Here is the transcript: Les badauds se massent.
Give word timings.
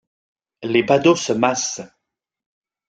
Les 0.63 0.81
badauds 0.81 1.15
se 1.15 1.31
massent. 1.31 1.83